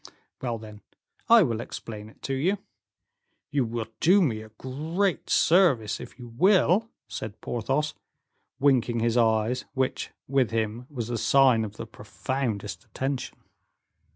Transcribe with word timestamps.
"Well, 0.41 0.57
then, 0.57 0.81
I 1.29 1.43
will 1.43 1.61
explain 1.61 2.09
it 2.09 2.23
to 2.23 2.33
you." 2.33 2.57
"You 3.51 3.65
will 3.65 3.85
do 3.99 4.19
me 4.19 4.41
a 4.41 4.49
great 4.49 5.29
service 5.29 5.99
if 5.99 6.17
you 6.17 6.29
will," 6.29 6.89
said 7.07 7.39
Porthos, 7.39 7.93
winking 8.59 9.01
his 9.01 9.15
eyes, 9.15 9.65
which, 9.75 10.09
with 10.27 10.49
him, 10.49 10.87
was 10.89 11.21
sign 11.23 11.63
of 11.63 11.77
the 11.77 11.85
profoundest 11.85 12.83
attention. 12.85 13.43